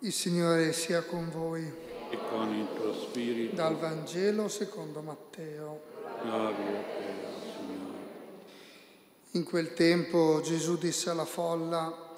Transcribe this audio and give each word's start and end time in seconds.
Il 0.00 0.12
Signore 0.12 0.74
sia 0.74 1.02
con 1.02 1.30
voi. 1.30 1.64
e 2.10 2.18
con 2.28 2.54
il 2.54 2.68
tuo 2.74 2.92
spirito. 2.92 3.56
Dal 3.56 3.76
Vangelo 3.78 4.46
secondo 4.46 5.00
Matteo. 5.00 5.80
Gloria 6.22 6.48
a 6.48 6.82
te, 6.82 7.14
Signore. 7.56 7.98
In 9.32 9.44
quel 9.44 9.72
tempo 9.72 10.42
Gesù 10.44 10.76
disse 10.76 11.08
alla 11.08 11.24
folla, 11.24 12.14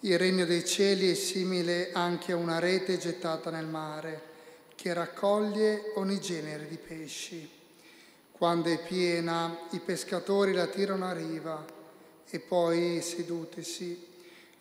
il 0.00 0.18
regno 0.18 0.46
dei 0.46 0.64
cieli 0.64 1.10
è 1.10 1.14
simile 1.14 1.92
anche 1.92 2.32
a 2.32 2.36
una 2.36 2.58
rete 2.58 2.96
gettata 2.96 3.50
nel 3.50 3.66
mare, 3.66 4.22
che 4.74 4.94
raccoglie 4.94 5.92
ogni 5.96 6.18
genere 6.20 6.66
di 6.66 6.78
pesci. 6.78 7.46
Quando 8.32 8.70
è 8.70 8.82
piena, 8.82 9.66
i 9.72 9.80
pescatori 9.80 10.54
la 10.54 10.66
tirano 10.66 11.04
a 11.04 11.12
riva 11.12 11.62
e 12.30 12.40
poi, 12.40 13.02
sedutisi, 13.02 14.06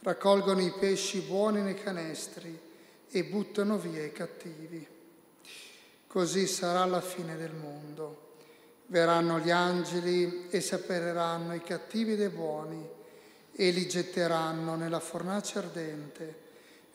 raccolgono 0.02 0.61
i 0.61 0.71
pesci 0.71 1.20
buoni 1.21 1.61
nei 1.61 1.75
canestri 1.75 2.59
e 3.09 3.23
buttano 3.23 3.77
via 3.77 4.04
i 4.04 4.11
cattivi. 4.11 4.86
Così 6.07 6.47
sarà 6.47 6.86
la 6.86 7.01
fine 7.01 7.36
del 7.36 7.54
mondo. 7.54 8.25
Verranno 8.88 9.39
gli 9.39 9.52
angeli 9.52 10.47
e 10.50 10.61
separeranno 10.61 11.54
i 11.54 11.61
cattivi 11.61 12.15
dai 12.15 12.29
buoni 12.29 12.96
e 13.52 13.71
li 13.71 13.88
getteranno 13.88 14.75
nella 14.75 15.00
fornace 15.00 15.57
ardente, 15.57 16.46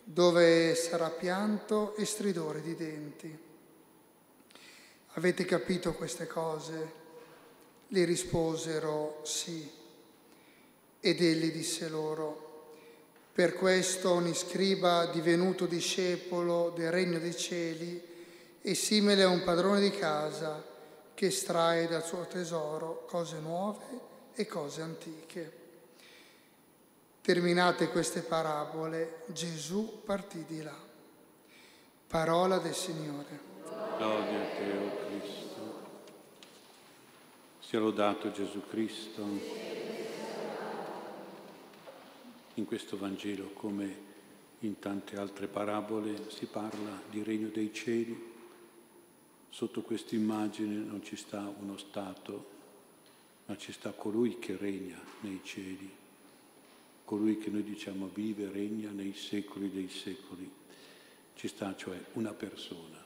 dove 0.05 0.75
sarà 0.75 1.11
pianto 1.11 1.95
e 1.97 2.05
stridore 2.05 2.63
di 2.63 2.75
denti. 2.75 3.39
Avete 5.15 5.45
capito 5.45 5.93
queste 5.93 6.27
cose? 6.27 7.01
Gli 7.89 8.05
risposero 8.05 9.21
sì. 9.25 9.71
Ed 11.01 11.21
egli 11.21 11.53
disse 11.53 11.89
loro, 11.89 12.42
per 13.33 13.55
questo 13.55 14.13
ogni 14.13 14.35
scriba 14.35 15.07
divenuto 15.07 15.65
discepolo 15.65 16.71
del 16.77 16.91
regno 16.91 17.19
dei 17.19 17.35
cieli 17.35 18.11
è 18.61 18.75
simile 18.75 19.23
a 19.23 19.29
un 19.29 19.43
padrone 19.43 19.81
di 19.81 19.91
casa 19.91 20.63
che 21.15 21.27
estrae 21.27 21.89
dal 21.89 22.05
suo 22.05 22.27
tesoro 22.27 23.07
cose 23.07 23.39
nuove 23.39 23.85
e 24.35 24.47
cose 24.47 24.83
antiche. 24.83 25.61
Terminate 27.23 27.89
queste 27.89 28.21
parabole, 28.21 29.23
Gesù 29.27 30.03
partì 30.05 30.45
di 30.47 30.63
là. 30.63 30.77
Parola 32.07 32.59
del 32.59 32.75
Signore. 32.75 33.41
Gloria 33.97 34.41
a 34.41 34.57
te, 34.57 34.77
o 34.77 35.07
Cristo. 35.07 35.81
Sia 37.61 37.79
lodato 37.79 38.31
Gesù 38.31 38.63
Cristo. 38.69 39.82
In 42.57 42.67
questo 42.67 42.99
Vangelo, 42.99 43.49
come 43.55 44.11
in 44.59 44.79
tante 44.79 45.17
altre 45.17 45.47
parabole, 45.47 46.29
si 46.29 46.45
parla 46.45 47.01
di 47.09 47.23
regno 47.23 47.49
dei 47.49 47.73
cieli. 47.73 48.31
Sotto 49.49 49.81
questa 49.81 50.15
immagine 50.15 50.75
non 50.75 51.03
ci 51.03 51.17
sta 51.17 51.51
uno 51.59 51.79
Stato, 51.79 52.51
ma 53.47 53.57
ci 53.57 53.73
sta 53.73 53.93
colui 53.93 54.39
che 54.39 54.59
regna 54.59 55.01
nei 55.21 55.41
cieli, 55.43 55.91
colui 57.07 57.39
che 57.39 57.49
noi 57.49 57.63
diciamo 57.63 58.11
vive, 58.13 58.51
regna 58.51 58.91
nei 58.91 59.15
secoli 59.15 59.71
dei 59.71 59.89
secoli. 59.89 60.51
Ci 61.35 61.49
sta 61.49 61.75
cioè 61.75 61.99
una 62.13 62.35
persona, 62.35 63.03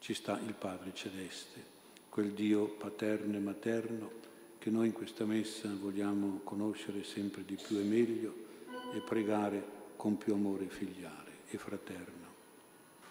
ci 0.00 0.12
sta 0.12 0.40
il 0.44 0.54
Padre 0.54 0.92
Celeste, 0.92 1.64
quel 2.08 2.32
Dio 2.32 2.66
paterno 2.66 3.36
e 3.36 3.40
materno 3.40 4.10
che 4.58 4.70
noi 4.70 4.88
in 4.88 4.92
questa 4.92 5.24
messa 5.24 5.72
vogliamo 5.72 6.40
conoscere 6.42 7.04
sempre 7.04 7.44
di 7.44 7.54
più 7.54 7.78
e 7.78 7.84
meglio 7.84 8.50
e 8.92 9.00
pregare 9.00 9.80
con 9.96 10.16
più 10.16 10.34
amore 10.34 10.66
filiale 10.66 11.30
e 11.48 11.58
fraterno 11.58 12.22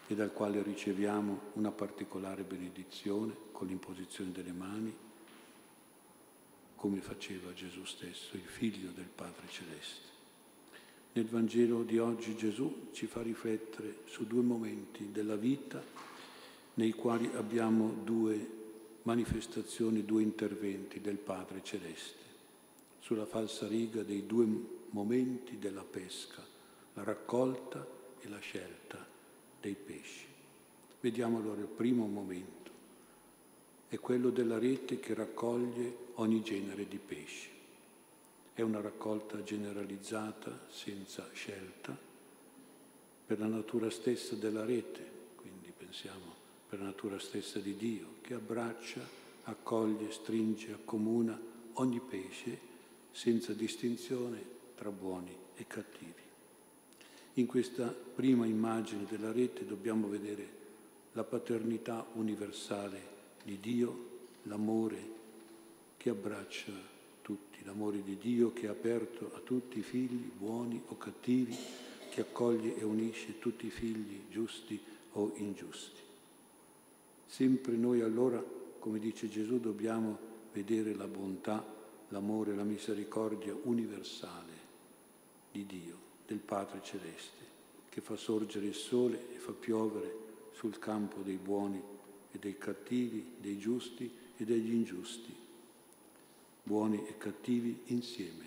e 0.08 0.16
dal 0.16 0.34
quale 0.34 0.62
riceviamo 0.62 1.40
una 1.54 1.72
particolare 1.72 2.44
benedizione 2.44 3.34
con 3.52 3.68
l'imposizione 3.68 4.32
delle 4.32 4.52
mani, 4.52 4.94
come 6.75 7.00
faceva 7.00 7.53
Gesù 7.53 7.86
stesso, 7.86 8.36
il 8.36 8.42
figlio 8.42 8.90
del 8.92 9.08
Padre 9.14 9.47
Celeste. 9.47 10.09
Nel 11.14 11.28
Vangelo 11.28 11.84
di 11.84 11.98
oggi 11.98 12.36
Gesù 12.36 12.90
ci 12.92 13.06
fa 13.06 13.22
riflettere 13.22 14.00
su 14.06 14.25
due 14.25 14.42
momenti 14.42 15.12
della 15.12 15.36
vita 15.36 15.81
nei 16.74 16.92
quali 16.92 17.30
abbiamo 17.36 17.94
due 18.03 18.59
manifestazioni, 19.03 20.03
due 20.03 20.22
interventi 20.22 21.00
del 21.00 21.18
Padre 21.18 21.62
Celeste, 21.63 22.19
sulla 23.00 23.25
falsa 23.25 23.68
riga 23.68 24.03
dei 24.03 24.25
due 24.25 24.46
momenti 24.91 25.57
della 25.57 25.84
pesca, 25.84 26.44
la 26.94 27.03
raccolta 27.03 27.85
e 28.19 28.29
la 28.29 28.40
scelta 28.40 29.06
dei 29.59 29.75
pesci. 29.75 30.25
Vediamo 31.00 31.38
allora 31.38 31.62
il 31.62 31.68
primo 31.68 32.06
momento, 32.06 32.72
è 33.88 33.97
quello 34.00 34.30
della 34.30 34.57
rete 34.57 35.00
che 35.00 35.13
raccoglie 35.13 36.09
ogni 36.16 36.41
genere 36.41 36.88
di 36.88 36.97
pesci. 36.97 37.50
È 38.53 38.62
una 38.62 38.81
raccolta 38.81 39.44
generalizzata, 39.44 40.68
senza 40.69 41.28
scelta, 41.34 41.97
per 43.25 43.40
la 43.40 43.47
natura 43.47 43.90
stessa 43.90 44.35
della 44.35 44.66
rete, 44.66 45.09
quindi 45.35 45.72
pensiamo 45.75 46.40
per 46.69 46.80
la 46.80 46.85
natura 46.85 47.18
stessa 47.18 47.59
di 47.59 47.75
Dio, 47.75 48.16
che 48.22 48.34
abbraccia, 48.34 49.01
accoglie, 49.44 50.12
stringe, 50.12 50.74
accomuna 50.74 51.40
ogni 51.74 52.00
pesce 52.00 52.59
senza 53.12 53.53
distinzione 53.53 54.59
tra 54.81 54.90
buoni 54.90 55.31
e 55.53 55.68
cattivi. 55.68 56.24
In 57.34 57.46
questa 57.46 57.86
prima 57.86 58.47
immagine 58.47 59.06
della 59.08 59.31
rete 59.31 59.64
dobbiamo 59.64 60.08
vedere 60.08 60.59
la 61.12 61.24
paternità 61.24 62.03
universale 62.14 63.00
di 63.44 63.59
Dio, 63.59 64.09
l'amore 64.44 65.19
che 65.97 66.09
abbraccia 66.09 66.72
tutti, 67.22 67.64
l'amore 67.64 68.02
di 68.02 68.18
Dio 68.18 68.53
che 68.53 68.66
è 68.66 68.69
aperto 68.69 69.31
a 69.36 69.40
tutti 69.42 69.78
i 69.78 69.84
figli, 69.84 70.31
buoni 70.36 70.81
o 70.88 70.98
cattivi, 70.98 71.56
che 72.09 72.22
accoglie 72.22 72.75
e 72.75 72.84
unisce 72.84 73.38
tutti 73.38 73.68
i 73.68 73.69
figli 73.69 74.24
giusti 74.31 74.81
o 75.12 75.31
ingiusti. 75.36 76.02
Sempre 77.28 77.75
noi 77.75 78.02
allora, 78.02 78.44
come 78.80 78.98
dice 78.98 79.30
Gesù, 79.30 79.59
dobbiamo 79.59 80.18
vedere 80.52 80.96
la 80.96 81.06
bontà, 81.06 81.63
l'amore, 82.08 82.56
la 82.56 82.63
misericordia 82.63 83.56
universale 83.66 84.50
di 85.51 85.66
Dio, 85.66 85.97
del 86.25 86.39
Padre 86.39 86.81
Celeste, 86.81 87.50
che 87.89 88.01
fa 88.01 88.16
sorgere 88.16 88.67
il 88.67 88.73
sole 88.73 89.34
e 89.34 89.38
fa 89.38 89.51
piovere 89.51 90.16
sul 90.53 90.79
campo 90.79 91.22
dei 91.22 91.38
buoni 91.38 91.81
e 92.31 92.39
dei 92.39 92.57
cattivi, 92.57 93.34
dei 93.38 93.57
giusti 93.57 94.09
e 94.38 94.45
degli 94.45 94.73
ingiusti, 94.73 95.35
buoni 96.63 97.06
e 97.06 97.17
cattivi 97.17 97.81
insieme, 97.88 98.45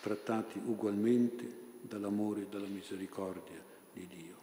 trattati 0.00 0.60
ugualmente 0.64 1.60
dall'amore 1.82 2.42
e 2.42 2.46
dalla 2.48 2.68
misericordia 2.68 3.62
di 3.92 4.06
Dio. 4.06 4.36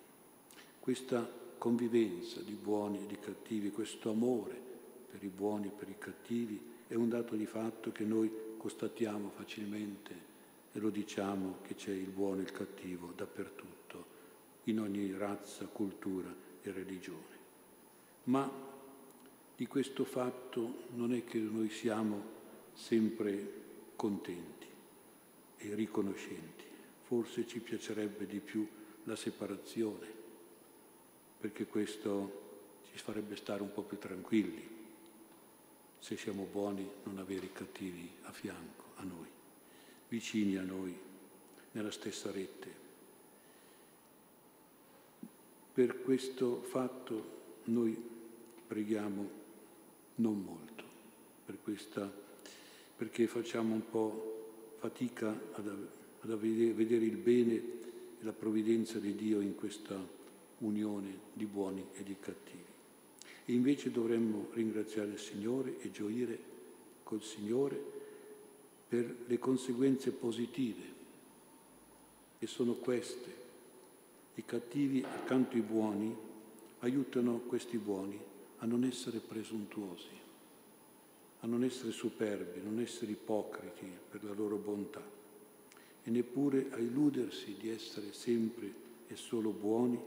Questa 0.79 1.27
convivenza 1.57 2.41
di 2.41 2.53
buoni 2.53 3.03
e 3.03 3.07
di 3.07 3.17
cattivi, 3.19 3.71
questo 3.71 4.11
amore 4.11 4.59
per 5.09 5.23
i 5.23 5.29
buoni 5.29 5.67
e 5.67 5.71
per 5.71 5.89
i 5.89 5.97
cattivi 5.97 6.61
è 6.87 6.93
un 6.93 7.09
dato 7.09 7.35
di 7.35 7.45
fatto 7.45 7.91
che 7.91 8.03
noi 8.03 8.31
constatiamo 8.57 9.29
facilmente 9.35 10.28
e 10.71 10.79
lo 10.79 10.89
diciamo 10.89 11.57
che 11.61 11.75
c'è 11.75 11.91
il 11.91 12.09
buono 12.09 12.39
e 12.39 12.43
il 12.43 12.51
cattivo 12.51 13.11
dappertutto, 13.15 14.17
in 14.65 14.79
ogni 14.79 15.11
razza, 15.17 15.65
cultura 15.65 16.33
e 16.61 16.71
religione. 16.71 17.37
Ma 18.25 18.49
di 19.55 19.67
questo 19.67 20.05
fatto 20.05 20.83
non 20.95 21.13
è 21.13 21.23
che 21.23 21.39
noi 21.39 21.69
siamo 21.69 22.37
sempre 22.73 23.53
contenti 23.95 24.67
e 25.57 25.75
riconoscenti, 25.75 26.63
forse 27.01 27.47
ci 27.47 27.59
piacerebbe 27.59 28.25
di 28.25 28.39
più 28.39 28.67
la 29.03 29.15
separazione 29.15 30.19
perché 31.39 31.65
questo 31.65 32.81
ci 32.91 32.97
farebbe 32.97 33.37
stare 33.37 33.61
un 33.61 33.71
po' 33.71 33.83
più 33.83 33.97
tranquilli, 33.97 34.77
se 35.97 36.17
siamo 36.17 36.43
buoni 36.43 36.87
non 37.03 37.17
avere 37.17 37.45
i 37.45 37.51
cattivi 37.53 38.09
a 38.23 38.31
fianco 38.31 38.83
a 38.95 39.03
noi, 39.03 39.27
vicini 40.09 40.57
a 40.57 40.63
noi, 40.63 40.95
nella 41.71 41.91
stessa 41.91 42.31
rete. 42.31 42.87
Per 45.73 46.01
questo 46.01 46.61
fatto 46.63 47.37
noi 47.65 47.95
preghiamo 48.67 49.29
non 50.15 50.41
molto, 50.41 50.83
per 51.45 51.57
questa, 51.63 52.11
perché 52.97 53.27
facciamo 53.27 53.73
un 53.73 53.89
po' 53.89 54.75
fatica 54.79 55.29
ad, 55.53 55.87
ad 56.21 56.37
vedere 56.37 57.05
il 57.05 57.17
bene 57.17 57.53
e 57.53 58.23
la 58.23 58.33
provvidenza 58.33 58.99
di 58.99 59.15
Dio 59.15 59.39
in 59.39 59.55
questa 59.55 59.97
unione 60.59 61.27
di 61.33 61.45
buoni 61.45 61.85
e 61.93 62.03
di 62.03 62.15
cattivi. 62.19 62.63
E 63.45 63.53
invece 63.53 63.91
dovremmo 63.91 64.49
ringraziare 64.53 65.11
il 65.11 65.19
Signore 65.19 65.79
e 65.79 65.91
gioire 65.91 66.37
col 67.03 67.23
Signore 67.23 67.98
per 68.89 69.15
le 69.27 69.37
conseguenze 69.37 70.11
positive. 70.11 70.97
E 72.39 72.47
sono 72.47 72.73
queste 72.73 73.37
I 74.35 74.45
cattivi 74.45 75.03
accanto 75.03 75.55
ai 75.55 75.61
buoni 75.61 76.15
aiutano 76.79 77.39
questi 77.39 77.77
buoni 77.77 78.17
a 78.59 78.65
non 78.65 78.85
essere 78.85 79.19
presuntuosi, 79.19 80.17
a 81.41 81.47
non 81.47 81.63
essere 81.63 81.91
superbi, 81.91 82.59
a 82.59 82.63
non 82.63 82.79
essere 82.79 83.11
ipocriti 83.11 83.85
per 84.09 84.23
la 84.23 84.33
loro 84.33 84.55
bontà 84.55 85.03
e 86.03 86.09
neppure 86.09 86.69
a 86.71 86.77
illudersi 86.77 87.57
di 87.59 87.69
essere 87.69 88.13
sempre 88.13 88.87
e 89.07 89.15
solo 89.15 89.49
buoni, 89.49 89.99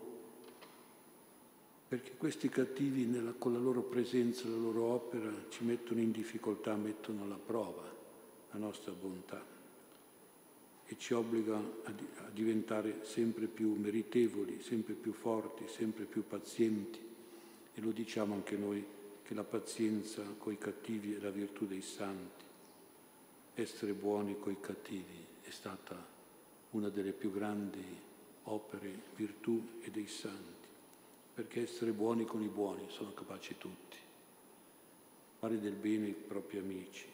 perché 1.89 2.13
questi 2.17 2.49
cattivi 2.49 3.05
nella, 3.05 3.33
con 3.33 3.53
la 3.53 3.59
loro 3.59 3.83
presenza, 3.83 4.49
la 4.49 4.57
loro 4.57 4.85
opera 4.85 5.31
ci 5.51 5.63
mettono 5.65 6.01
in 6.01 6.11
difficoltà, 6.11 6.75
mettono 6.75 7.25
alla 7.25 7.39
prova 7.39 7.93
la 8.53 8.59
nostra 8.59 8.93
bontà 8.93 9.53
e 10.93 10.99
ci 10.99 11.15
obbliga 11.15 11.57
a, 11.57 11.93
diventare 12.33 13.05
sempre 13.05 13.47
più 13.47 13.75
meritevoli, 13.75 14.61
sempre 14.61 14.93
più 14.93 15.13
forti, 15.13 15.67
sempre 15.67 16.05
più 16.05 16.27
pazienti. 16.27 17.01
E 17.75 17.81
lo 17.81 17.93
diciamo 17.93 18.35
anche 18.35 18.57
noi, 18.57 18.85
che 19.23 19.33
la 19.33 19.45
pazienza 19.45 20.23
coi 20.37 20.59
cattivi 20.59 21.15
è 21.15 21.19
la 21.19 21.31
virtù 21.31 21.67
dei 21.67 21.81
santi. 21.81 22.45
Essere 23.55 23.93
buoni 23.95 24.37
coi 24.39 24.61
cattivi 24.61 25.25
è 25.43 25.51
stata 25.51 25.97
una 26.71 26.91
delle 26.91 27.13
più 27.13 27.33
grandi 27.33 27.85
opere, 28.45 28.93
virtù 29.15 29.79
e 29.81 29.91
dei 29.91 30.07
santi, 30.07 30.69
perché 31.35 31.63
essere 31.63 31.93
buoni 31.93 32.27
con 32.27 32.43
i 32.43 32.49
buoni 32.49 32.85
sono 32.89 33.15
capaci 33.15 33.57
tutti. 33.57 33.97
Fare 35.39 35.59
del 35.59 35.75
bene 35.75 36.07
ai 36.07 36.13
propri 36.13 36.59
amici, 36.59 37.07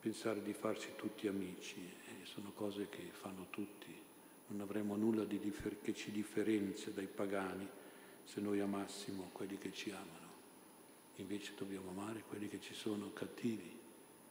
pensare 0.00 0.42
di 0.42 0.54
farci 0.54 0.88
tutti 0.96 1.28
amici 1.28 1.98
sono 2.32 2.52
cose 2.54 2.88
che 2.88 3.02
fanno 3.10 3.46
tutti. 3.50 3.92
Non 4.48 4.60
avremo 4.60 4.96
nulla 4.96 5.24
differ- 5.24 5.82
che 5.82 5.94
ci 5.94 6.10
differenzia 6.10 6.92
dai 6.92 7.06
pagani 7.06 7.68
se 8.24 8.40
noi 8.40 8.60
amassimo 8.60 9.30
quelli 9.32 9.58
che 9.58 9.72
ci 9.72 9.90
amano. 9.90 10.28
Invece 11.16 11.52
dobbiamo 11.56 11.90
amare 11.90 12.22
quelli 12.28 12.48
che 12.48 12.60
ci 12.60 12.72
sono 12.72 13.12
cattivi, 13.12 13.78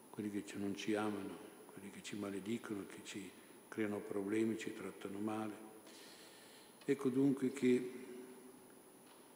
quelli 0.09 0.31
che 0.31 0.43
non 0.55 0.75
ci 0.75 0.95
amano, 0.95 1.37
quelli 1.71 1.91
che 1.91 2.01
ci 2.01 2.15
maledicono, 2.15 2.85
che 2.87 3.01
ci 3.03 3.29
creano 3.67 3.99
problemi, 3.99 4.57
ci 4.57 4.73
trattano 4.73 5.19
male. 5.19 5.67
Ecco 6.85 7.09
dunque 7.09 7.51
che 7.51 7.91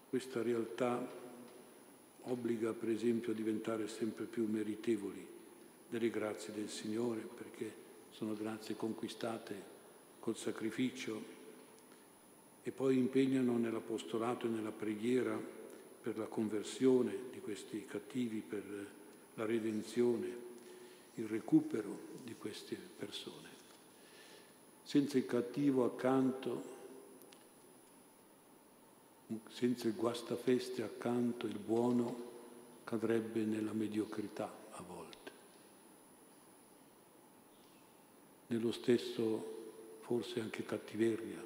questa 0.10 0.42
realtà 0.42 1.22
obbliga 2.22 2.74
per 2.74 2.90
esempio 2.90 3.34
a 3.34 3.36
diventare 3.36 3.88
sempre 3.88 4.26
più 4.26 4.48
meritevoli 4.50 5.33
delle 5.94 6.10
grazie 6.10 6.52
del 6.52 6.70
Signore 6.70 7.20
perché 7.20 7.72
sono 8.10 8.34
grazie 8.34 8.76
conquistate 8.76 9.72
col 10.20 10.36
sacrificio 10.36 11.22
e 12.64 12.72
poi 12.72 12.98
impegnano 12.98 13.60
nell'apostolato 13.60 14.48
e 14.48 14.50
nella 14.50 14.72
preghiera 14.72 15.40
per 16.02 16.18
la 16.18 16.26
conversione 16.26 17.16
di 17.32 17.40
questi 17.42 17.86
cattivi, 17.86 18.40
per 18.40 18.64
la 19.36 19.46
redenzione, 19.46 20.36
il 21.14 21.28
recupero 21.28 21.96
di 22.24 22.34
queste 22.40 22.76
persone. 22.76 23.50
Senza 24.82 25.20
il 25.20 25.28
cattivo 25.28 25.86
accanto, 25.86 26.64
senza 29.50 29.88
il 29.88 29.94
guastafeste 29.94 30.82
accanto, 30.82 31.46
il 31.46 31.60
buono 31.60 32.32
cadrebbe 32.84 33.44
nella 33.44 33.74
mediocrità 33.74 34.52
a 34.72 34.82
volte. 34.82 35.14
Nello 38.54 38.72
stesso 38.72 39.52
forse 40.02 40.40
anche 40.40 40.64
cattiveria 40.64 41.44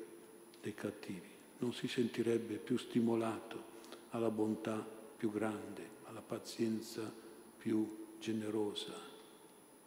dei 0.61 0.73
cattivi. 0.73 1.35
Non 1.59 1.73
si 1.73 1.87
sentirebbe 1.87 2.55
più 2.55 2.77
stimolato 2.77 3.75
alla 4.09 4.29
bontà 4.29 4.85
più 5.15 5.31
grande, 5.31 5.95
alla 6.05 6.21
pazienza 6.21 7.11
più 7.57 8.05
generosa, 8.19 8.93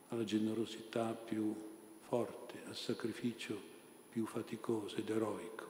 alla 0.09 0.25
generosità 0.25 1.13
più 1.13 1.55
forte, 2.01 2.63
al 2.67 2.77
sacrificio 2.77 3.69
più 4.11 4.25
faticoso 4.27 4.97
ed 4.97 5.11
eroico. 5.11 5.69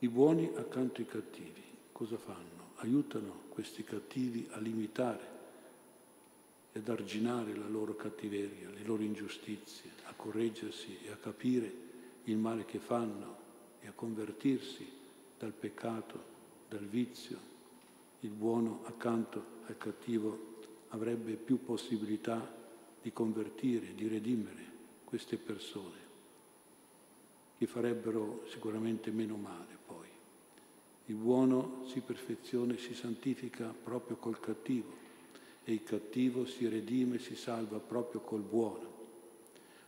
I 0.00 0.08
buoni 0.08 0.52
accanto 0.54 1.00
ai 1.00 1.06
cattivi 1.06 1.62
cosa 1.90 2.18
fanno? 2.18 2.74
Aiutano 2.76 3.44
questi 3.48 3.82
cattivi 3.82 4.46
a 4.50 4.58
limitare 4.58 5.35
ed 6.76 6.90
arginare 6.90 7.56
la 7.56 7.68
loro 7.68 7.96
cattiveria, 7.96 8.68
le 8.68 8.84
loro 8.84 9.02
ingiustizie, 9.02 9.90
a 10.04 10.12
correggersi 10.12 10.98
e 11.04 11.10
a 11.10 11.16
capire 11.16 11.72
il 12.24 12.36
male 12.36 12.66
che 12.66 12.78
fanno 12.78 13.38
e 13.80 13.86
a 13.86 13.92
convertirsi 13.92 14.86
dal 15.38 15.52
peccato, 15.52 16.22
dal 16.68 16.84
vizio. 16.84 17.38
Il 18.20 18.28
buono 18.28 18.82
accanto 18.84 19.42
al 19.66 19.78
cattivo 19.78 20.58
avrebbe 20.88 21.32
più 21.36 21.64
possibilità 21.64 22.54
di 23.00 23.10
convertire, 23.10 23.94
di 23.94 24.06
redimere 24.06 24.64
queste 25.04 25.38
persone, 25.38 25.98
che 27.56 27.66
farebbero 27.66 28.42
sicuramente 28.50 29.10
meno 29.10 29.36
male 29.36 29.78
poi. 29.86 30.08
Il 31.06 31.14
buono 31.14 31.84
si 31.86 32.00
perfeziona 32.00 32.74
e 32.74 32.78
si 32.78 32.92
santifica 32.92 33.72
proprio 33.82 34.16
col 34.16 34.38
cattivo 34.40 35.05
e 35.68 35.72
il 35.72 35.82
cattivo 35.82 36.46
si 36.46 36.68
redime 36.68 37.16
e 37.16 37.18
si 37.18 37.34
salva 37.34 37.80
proprio 37.80 38.20
col 38.20 38.42
buono. 38.42 38.94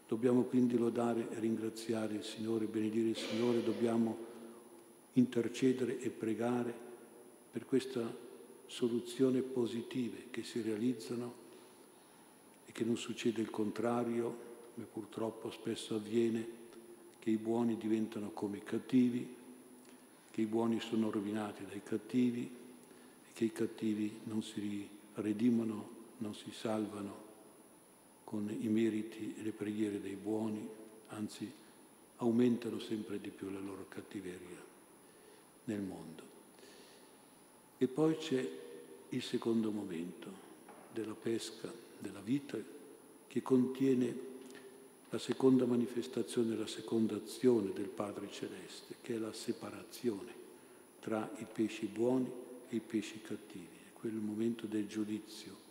Dobbiamo 0.08 0.42
quindi 0.42 0.76
lodare 0.76 1.28
e 1.30 1.38
ringraziare 1.38 2.14
il 2.14 2.24
Signore, 2.24 2.64
benedire 2.64 3.10
il 3.10 3.16
Signore, 3.16 3.62
dobbiamo 3.62 4.16
intercedere 5.12 6.00
e 6.00 6.10
pregare 6.10 6.74
per 7.52 7.64
questa 7.64 8.12
soluzione 8.66 9.40
positive 9.42 10.24
che 10.30 10.42
si 10.42 10.62
realizzano 10.62 11.32
e 12.66 12.72
che 12.72 12.82
non 12.82 12.96
succede 12.96 13.40
il 13.40 13.50
contrario, 13.50 14.36
ma 14.74 14.84
purtroppo 14.84 15.52
spesso 15.52 15.94
avviene 15.94 16.44
che 17.20 17.30
i 17.30 17.36
buoni 17.36 17.76
diventano 17.76 18.30
come 18.30 18.56
i 18.56 18.64
cattivi, 18.64 19.32
che 20.32 20.40
i 20.40 20.46
buoni 20.46 20.80
sono 20.80 21.08
rovinati 21.08 21.64
dai 21.68 21.84
cattivi 21.84 22.50
e 23.28 23.32
che 23.32 23.44
i 23.44 23.52
cattivi 23.52 24.18
non 24.24 24.42
si 24.42 24.97
redimono, 25.20 25.96
non 26.18 26.34
si 26.34 26.50
salvano 26.50 27.26
con 28.24 28.48
i 28.50 28.68
meriti 28.68 29.34
e 29.38 29.42
le 29.42 29.52
preghiere 29.52 30.00
dei 30.00 30.16
buoni, 30.16 30.66
anzi 31.08 31.50
aumentano 32.16 32.78
sempre 32.78 33.20
di 33.20 33.30
più 33.30 33.50
la 33.50 33.60
loro 33.60 33.86
cattiveria 33.88 34.62
nel 35.64 35.80
mondo. 35.80 36.22
E 37.78 37.86
poi 37.86 38.16
c'è 38.16 38.50
il 39.10 39.22
secondo 39.22 39.70
momento 39.70 40.46
della 40.92 41.14
pesca, 41.14 41.72
della 41.98 42.20
vita, 42.20 42.58
che 43.26 43.42
contiene 43.42 44.26
la 45.10 45.18
seconda 45.18 45.64
manifestazione, 45.64 46.56
la 46.56 46.66
seconda 46.66 47.16
azione 47.16 47.72
del 47.72 47.88
Padre 47.88 48.30
Celeste, 48.30 48.96
che 49.00 49.14
è 49.14 49.18
la 49.18 49.32
separazione 49.32 50.32
tra 51.00 51.30
i 51.38 51.46
pesci 51.50 51.86
buoni 51.86 52.30
e 52.68 52.76
i 52.76 52.80
pesci 52.80 53.20
cattivi 53.22 53.77
quel 54.00 54.14
momento 54.14 54.66
del 54.66 54.86
giudizio 54.86 55.66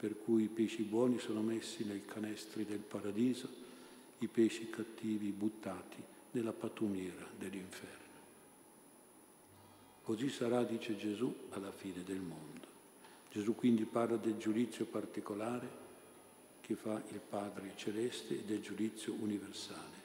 per 0.00 0.16
cui 0.18 0.44
i 0.44 0.48
pesci 0.48 0.82
buoni 0.82 1.18
sono 1.18 1.42
messi 1.42 1.84
nei 1.84 2.06
canestri 2.06 2.64
del 2.64 2.78
paradiso, 2.78 3.48
i 4.20 4.28
pesci 4.28 4.70
cattivi 4.70 5.30
buttati 5.30 6.02
nella 6.30 6.54
patumiera 6.54 7.26
dell'inferno. 7.36 7.98
Così 10.02 10.30
sarà, 10.30 10.64
dice 10.64 10.96
Gesù, 10.96 11.30
alla 11.50 11.70
fine 11.70 12.02
del 12.02 12.20
mondo. 12.20 12.66
Gesù 13.30 13.54
quindi 13.54 13.84
parla 13.84 14.16
del 14.16 14.38
giudizio 14.38 14.86
particolare 14.86 15.68
che 16.62 16.76
fa 16.76 17.02
il 17.10 17.20
Padre 17.20 17.74
Celeste 17.76 18.38
e 18.38 18.44
del 18.44 18.62
giudizio 18.62 19.12
universale 19.12 19.98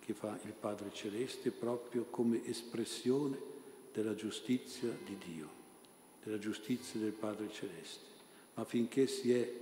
che 0.00 0.12
fa 0.12 0.38
il 0.44 0.52
Padre 0.52 0.92
Celeste 0.92 1.50
proprio 1.50 2.04
come 2.10 2.44
espressione 2.44 3.38
della 3.90 4.14
giustizia 4.14 4.94
di 5.02 5.16
Dio 5.16 5.63
della 6.24 6.38
giustizia 6.38 6.98
del 6.98 7.12
Padre 7.12 7.50
Celeste, 7.52 8.06
ma 8.54 8.64
finché 8.64 9.06
si 9.06 9.32
è 9.32 9.52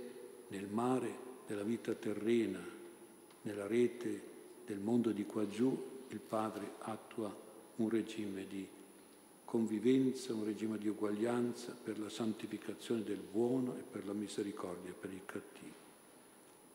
nel 0.47 0.67
mare 0.67 1.31
della 1.45 1.63
vita 1.63 1.93
terrena, 1.93 2.59
nella 3.41 3.67
rete 3.67 4.31
del 4.65 4.79
mondo 4.79 5.11
di 5.11 5.25
qua 5.25 5.47
giù, 5.47 5.91
il 6.07 6.19
Padre 6.19 6.75
attua 6.79 7.35
un 7.75 7.89
regime 7.89 8.47
di 8.47 8.65
convivenza, 9.43 10.33
un 10.33 10.45
regime 10.45 10.77
di 10.77 10.87
uguaglianza 10.87 11.75
per 11.83 11.99
la 11.99 12.09
santificazione 12.09 13.03
del 13.03 13.19
buono 13.19 13.75
e 13.77 13.81
per 13.81 14.05
la 14.05 14.13
misericordia 14.13 14.93
per 14.97 15.11
il 15.11 15.25
cattivo. 15.25 15.81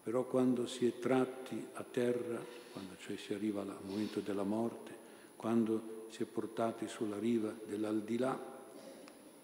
Però 0.03 0.25
quando 0.25 0.67
si 0.67 0.87
è 0.87 0.99
tratti 0.99 1.67
a 1.73 1.83
terra, 1.83 2.41
quando 2.73 2.95
cioè 2.99 3.17
si 3.17 3.33
arriva 3.33 3.63
al 3.63 3.77
momento 3.85 4.21
della 4.21 4.43
morte, 4.43 4.97
quando 5.37 6.07
si 6.11 6.23
è 6.23 6.27
portati 6.27 6.89
sulla 6.89 7.19
riva 7.19 7.55
dell'aldilà, 7.67 8.58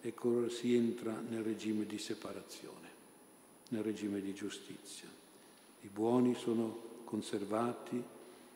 ecco 0.06 0.50
si 0.50 0.74
entra 0.74 1.18
nel 1.18 1.42
regime 1.42 1.86
di 1.86 1.98
separazione, 1.98 2.88
nel 3.68 3.82
regime 3.82 4.20
di 4.20 4.34
giustizia. 4.34 5.08
I 5.80 5.88
buoni 5.88 6.34
sono 6.34 6.92
conservati 7.04 8.02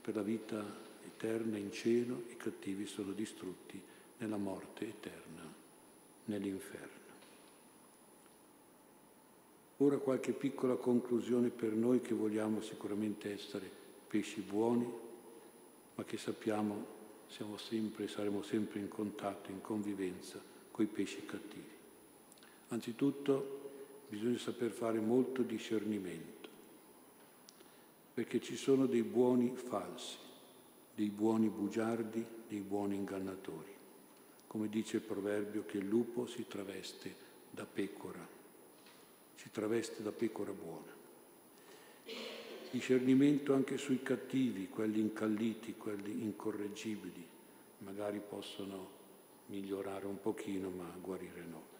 per 0.03 0.15
la 0.15 0.23
vita 0.23 0.63
eterna 1.07 1.57
in 1.57 1.73
cielo, 1.73 2.25
i 2.29 2.37
cattivi 2.37 2.87
sono 2.87 3.13
distrutti 3.13 3.81
nella 4.19 4.37
morte 4.37 4.89
eterna, 4.89 5.43
nell'inferno. 6.27 6.97
Ora 9.79 9.97
qualche 9.97 10.33
piccola 10.33 10.75
conclusione 10.75 11.49
per 11.49 11.73
noi 11.73 12.03
che 12.03 12.13
vogliamo 12.13 12.61
sicuramente 12.61 13.33
essere 13.33 13.71
pesci 14.07 14.41
buoni, 14.41 14.87
ma 15.95 16.05
che 16.05 16.19
sappiamo 16.19 16.97
siamo 17.29 17.57
sempre, 17.57 18.07
saremo 18.07 18.43
sempre 18.43 18.81
in 18.81 18.89
contatto, 18.89 19.51
in 19.51 19.63
convivenza 19.63 20.57
con 20.79 20.87
i 20.87 20.89
pesci 20.89 21.27
cattivi. 21.27 21.77
Anzitutto 22.69 24.05
bisogna 24.09 24.39
saper 24.39 24.71
fare 24.71 25.01
molto 25.01 25.43
discernimento, 25.43 26.49
perché 28.15 28.41
ci 28.41 28.55
sono 28.55 28.87
dei 28.87 29.03
buoni 29.03 29.57
falsi, 29.57 30.17
dei 30.95 31.09
buoni 31.09 31.49
bugiardi, 31.49 32.25
dei 32.47 32.61
buoni 32.61 32.95
ingannatori. 32.95 33.75
Come 34.47 34.69
dice 34.69 34.99
il 34.99 35.03
proverbio 35.03 35.65
che 35.67 35.79
il 35.79 35.89
lupo 35.89 36.27
si 36.27 36.47
traveste 36.47 37.13
da 37.51 37.67
pecora, 37.67 38.25
si 39.35 39.51
traveste 39.51 40.01
da 40.01 40.13
pecora 40.13 40.53
buona. 40.53 40.95
Discernimento 42.71 43.53
anche 43.53 43.79
sui 43.79 44.01
cattivi, 44.01 44.69
quelli 44.69 45.01
incalliti, 45.01 45.75
quelli 45.77 46.23
incorreggibili, 46.23 47.27
magari 47.79 48.21
possono 48.21 48.98
migliorare 49.49 50.07
un 50.07 50.21
pochino 50.21 50.71
ma 50.71 50.91
guarire 51.01 51.45
no 51.45 51.77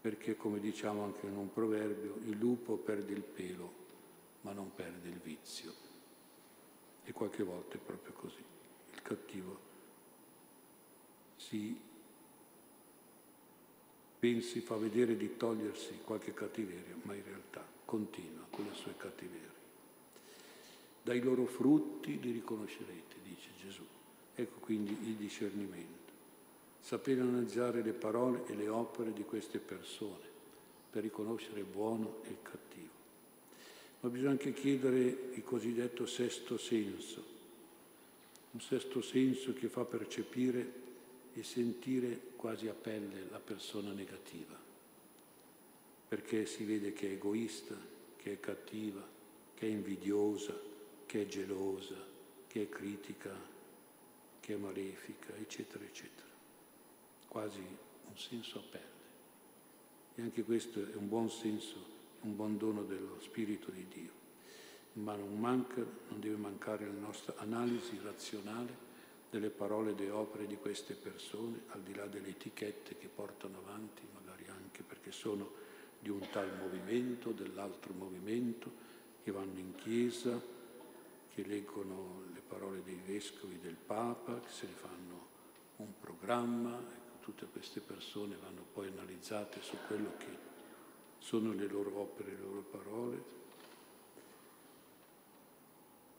perché 0.00 0.36
come 0.36 0.60
diciamo 0.60 1.04
anche 1.04 1.26
in 1.26 1.36
un 1.36 1.52
proverbio, 1.52 2.16
il 2.24 2.38
lupo 2.38 2.76
perde 2.76 3.12
il 3.12 3.22
pelo 3.22 3.86
ma 4.42 4.52
non 4.52 4.72
perde 4.74 5.08
il 5.08 5.18
vizio. 5.18 5.86
E 7.04 7.12
qualche 7.12 7.42
volta 7.42 7.76
è 7.76 7.78
proprio 7.78 8.12
così. 8.12 8.42
Il 8.92 9.02
cattivo 9.02 9.58
si 11.36 11.78
pensi, 14.18 14.60
fa 14.60 14.76
vedere 14.76 15.16
di 15.16 15.36
togliersi 15.36 16.00
qualche 16.04 16.32
cattiveria, 16.34 16.96
ma 17.02 17.14
in 17.14 17.24
realtà 17.24 17.66
continua 17.84 18.46
con 18.50 18.64
le 18.66 18.74
sue 18.74 18.96
cattiverie. 18.96 19.56
Dai 21.02 21.20
loro 21.20 21.46
frutti 21.46 22.20
li 22.20 22.30
riconoscerete, 22.32 23.16
dice 23.22 23.50
Gesù. 23.58 23.84
Ecco 24.40 24.60
quindi 24.60 24.92
il 24.92 25.16
discernimento. 25.16 26.12
Sapere 26.80 27.22
analizzare 27.22 27.82
le 27.82 27.92
parole 27.92 28.44
e 28.46 28.54
le 28.54 28.68
opere 28.68 29.12
di 29.12 29.24
queste 29.24 29.58
persone 29.58 30.26
per 30.90 31.02
riconoscere 31.02 31.58
il 31.58 31.66
buono 31.66 32.20
e 32.22 32.28
il 32.28 32.36
cattivo. 32.40 32.86
Ma 33.98 34.08
bisogna 34.10 34.30
anche 34.30 34.52
chiedere 34.52 35.30
il 35.34 35.42
cosiddetto 35.42 36.06
sesto 36.06 36.56
senso, 36.56 37.24
un 38.52 38.60
sesto 38.60 39.02
senso 39.02 39.54
che 39.54 39.66
fa 39.66 39.84
percepire 39.84 40.72
e 41.34 41.42
sentire 41.42 42.20
quasi 42.36 42.68
a 42.68 42.74
pelle 42.74 43.26
la 43.32 43.40
persona 43.40 43.90
negativa, 43.90 44.56
perché 46.06 46.46
si 46.46 46.62
vede 46.62 46.92
che 46.92 47.08
è 47.08 47.12
egoista, 47.14 47.74
che 48.16 48.34
è 48.34 48.38
cattiva, 48.38 49.04
che 49.54 49.66
è 49.66 49.70
invidiosa, 49.70 50.56
che 51.06 51.22
è 51.22 51.26
gelosa, 51.26 51.96
che 52.46 52.62
è 52.62 52.68
critica, 52.68 53.56
che 54.48 54.56
malefica, 54.56 55.36
eccetera, 55.36 55.84
eccetera 55.84 56.26
quasi 57.28 57.60
un 57.60 58.16
senso 58.16 58.58
a 58.58 58.62
pelle. 58.62 58.96
E 60.14 60.22
anche 60.22 60.42
questo 60.42 60.80
è 60.80 60.94
un 60.94 61.06
buon 61.06 61.28
senso, 61.28 61.76
un 62.22 62.34
buon 62.34 62.56
dono 62.56 62.82
dello 62.82 63.20
Spirito 63.20 63.70
di 63.70 63.86
Dio. 63.92 64.10
Ma 64.94 65.14
non 65.14 65.38
manca, 65.38 65.84
non 66.08 66.18
deve 66.18 66.36
mancare 66.36 66.86
la 66.86 66.98
nostra 66.98 67.34
analisi 67.36 68.00
razionale 68.02 68.86
delle 69.28 69.50
parole 69.50 69.90
e 69.90 69.94
delle 69.94 70.10
opere 70.12 70.46
di 70.46 70.56
queste 70.56 70.94
persone, 70.94 71.64
al 71.68 71.82
di 71.82 71.94
là 71.94 72.06
delle 72.06 72.28
etichette 72.28 72.96
che 72.96 73.08
portano 73.08 73.58
avanti, 73.58 74.00
magari 74.14 74.46
anche 74.48 74.82
perché 74.82 75.12
sono 75.12 75.52
di 76.00 76.08
un 76.08 76.26
tal 76.32 76.56
movimento, 76.56 77.32
dell'altro 77.32 77.92
movimento, 77.92 78.72
che 79.22 79.30
vanno 79.30 79.58
in 79.58 79.74
chiesa, 79.74 80.40
che 81.34 81.44
leggono 81.44 82.22
le 82.27 82.27
parole 82.48 82.82
dei 82.82 83.00
vescovi, 83.04 83.60
del 83.60 83.76
Papa, 83.76 84.40
che 84.40 84.50
se 84.50 84.66
ne 84.66 84.72
fanno 84.72 85.26
un 85.76 85.92
programma 86.00 87.06
tutte 87.28 87.46
queste 87.52 87.80
persone 87.80 88.36
vanno 88.42 88.64
poi 88.72 88.88
analizzate 88.88 89.60
su 89.60 89.76
quello 89.86 90.16
che 90.16 90.46
sono 91.18 91.52
le 91.52 91.66
loro 91.66 91.98
opere, 91.98 92.30
le 92.30 92.40
loro 92.40 92.62
parole. 92.62 93.22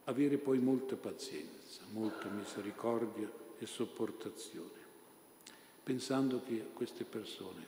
Avere 0.04 0.38
poi 0.38 0.60
molta 0.60 0.96
pazienza, 0.96 1.82
molta 1.92 2.28
misericordia 2.30 3.28
e 3.58 3.66
sopportazione, 3.66 4.80
pensando 5.82 6.44
che 6.44 6.68
queste 6.74 7.06
persone, 7.06 7.66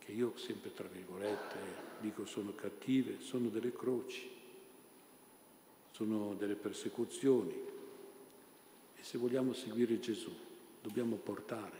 che 0.00 0.10
io 0.10 0.36
sempre 0.36 0.74
tra 0.74 0.88
virgolette 0.88 1.58
dico 2.00 2.26
sono 2.26 2.52
cattive, 2.56 3.20
sono 3.20 3.48
delle 3.48 3.72
croci, 3.72 4.28
sono 6.00 6.34
delle 6.34 6.54
persecuzioni 6.54 7.52
e 7.52 9.02
se 9.02 9.18
vogliamo 9.18 9.52
seguire 9.52 10.00
Gesù 10.00 10.32
dobbiamo 10.80 11.16
portare 11.16 11.76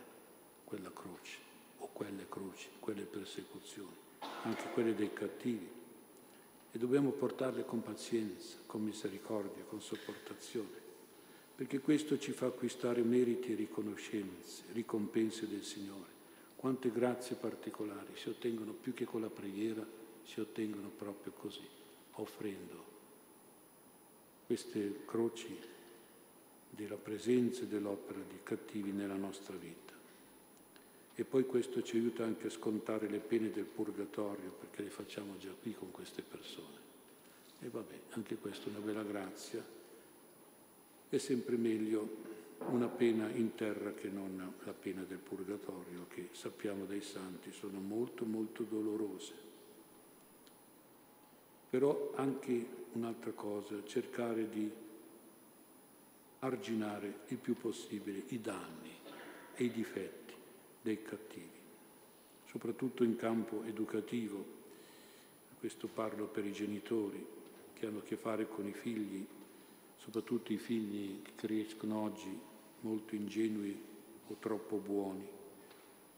quella 0.65 0.93
croce 0.93 1.39
o 1.79 1.89
quelle 1.91 2.27
croci, 2.29 2.69
quelle 2.81 3.05
persecuzioni, 3.05 3.97
anche 4.43 4.69
quelle 4.75 4.95
dei 4.95 5.11
cattivi. 5.15 5.67
E 6.73 6.79
dobbiamo 6.79 7.13
portarle 7.13 7.65
con 7.65 7.83
pazienza, 7.83 8.59
con 8.67 8.85
misericordia, 8.85 9.65
con 9.65 9.81
sopportazione, 9.81 10.79
perché 11.57 11.81
questo 11.81 12.19
ci 12.19 12.33
fa 12.33 12.47
acquistare 12.47 13.03
meriti 13.03 13.53
e 13.53 13.57
riconoscenze, 13.57 14.65
ricompense 14.73 15.49
del 15.49 15.65
Signore. 15.65 16.11
Quante 16.57 16.93
grazie 16.93 17.37
particolari 17.37 18.13
si 18.17 18.29
ottengono 18.29 18.73
più 18.73 18.93
che 18.93 19.07
con 19.07 19.23
la 19.23 19.31
preghiera, 19.31 19.85
si 20.25 20.41
ottengono 20.41 20.91
proprio 20.91 21.33
così, 21.33 21.67
offrendo 22.13 22.90
queste 24.51 25.03
croci 25.05 25.57
della 26.71 26.97
presenza 26.97 27.63
e 27.63 27.69
dell'opera 27.69 28.19
di 28.19 28.41
cattivi 28.43 28.91
nella 28.91 29.15
nostra 29.15 29.55
vita. 29.57 29.93
E 31.15 31.23
poi 31.23 31.47
questo 31.47 31.85
ci 31.85 31.99
aiuta 31.99 32.25
anche 32.25 32.49
a 32.49 32.51
scontare 32.51 33.09
le 33.09 33.21
pene 33.21 33.53
del 33.53 33.63
purgatorio, 33.63 34.51
perché 34.59 34.83
le 34.83 34.91
facciamo 34.91 35.39
già 35.39 35.53
qui 35.63 35.73
con 35.73 35.93
queste 35.93 36.23
persone. 36.23 36.79
E 37.61 37.69
vabbè, 37.69 37.95
anche 38.11 38.39
questa 38.39 38.67
è 38.67 38.69
una 38.71 38.81
bella 38.81 39.05
grazia. 39.05 39.65
È 41.09 41.19
sempre 41.19 41.57
meglio 41.57 42.09
una 42.71 42.89
pena 42.89 43.29
in 43.29 43.55
terra 43.55 43.93
che 43.93 44.09
non 44.09 44.53
la 44.65 44.73
pena 44.73 45.05
del 45.05 45.19
purgatorio, 45.19 46.07
che 46.09 46.31
sappiamo 46.33 46.87
dai 46.87 47.03
santi 47.03 47.53
sono 47.53 47.79
molto 47.79 48.25
molto 48.25 48.65
dolorose. 48.65 49.50
Però 51.71 52.13
anche 52.17 52.67
un'altra 52.93 53.31
cosa, 53.31 53.77
cercare 53.85 54.49
di 54.49 54.71
arginare 56.41 57.21
il 57.29 57.37
più 57.37 57.55
possibile 57.55 58.25
i 58.29 58.41
danni 58.41 58.91
e 59.55 59.65
i 59.65 59.71
difetti 59.71 60.35
dei 60.83 61.03
cattivi, 61.03 61.59
soprattutto 62.47 63.05
in 63.05 63.17
campo 63.17 63.63
educativo. 63.65 64.59
Questo 65.59 65.87
parlo 65.87 66.27
per 66.27 66.45
i 66.45 66.53
genitori 66.53 67.25
che 67.75 67.87
hanno 67.87 67.99
a 67.99 68.03
che 68.03 68.17
fare 68.17 68.49
con 68.49 68.67
i 68.67 68.73
figli, 68.73 69.27
soprattutto 69.97 70.53
i 70.53 70.57
figli 70.57 71.23
che 71.23 71.33
crescono 71.35 72.03
oggi 72.03 72.37
molto 72.81 73.15
ingenui 73.15 73.79
o 74.27 74.37
troppo 74.41 74.77
buoni, 74.77 75.29